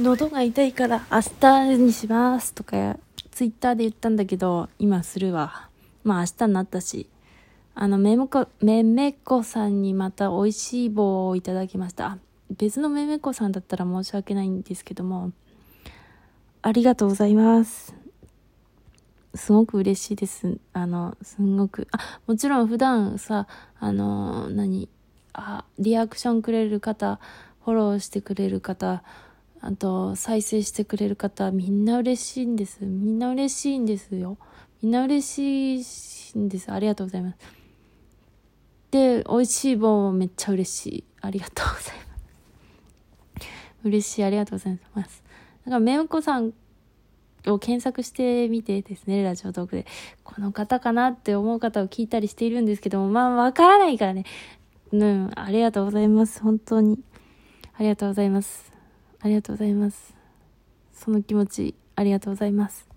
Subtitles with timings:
[0.00, 2.96] 喉が痛いから明日にしますとか、
[3.32, 5.68] ツイッターで言ったんだけど、今するわ。
[6.04, 7.08] まあ明日になったし。
[7.74, 12.16] あの、めめこ、めめこさんにまた美味しい棒をいただきました。
[12.56, 15.32] 別のめめこさんだったら申し訳ないんですけども、
[16.62, 17.92] ありがとうございます。
[19.34, 20.58] すごく嬉しいです。
[20.74, 21.88] あの、すごく。
[21.90, 23.48] あ、もちろん普段さ、
[23.80, 24.88] あの、何
[25.32, 27.18] あ、リアクションくれる方、
[27.64, 29.02] フォローしてくれる方、
[29.60, 32.84] あと、再生してくれる方、みんな嬉しいんです。
[32.84, 34.38] みんな嬉しいんですよ。
[34.82, 35.26] みんな嬉
[35.82, 36.70] しいんです。
[36.70, 37.38] ありがとうございます。
[38.90, 41.04] で、美味しい棒もめっちゃ嬉しい。
[41.20, 42.08] ありがとうございます。
[43.84, 44.24] 嬉しい。
[44.24, 45.22] ありがとうございます。
[45.64, 46.52] だから、めむこさん
[47.46, 49.86] を検索してみてですね、ラジオトークで。
[50.22, 54.24] この方かなって思う方を聞いたりしているんですけども、まあ、わからないからね。
[54.92, 56.40] うん、ありがとうございます。
[56.40, 57.00] 本当に。
[57.74, 58.77] ありがとうございます。
[59.20, 60.14] ありがとうございます。
[60.92, 62.86] その気持ち、ありがとうございます。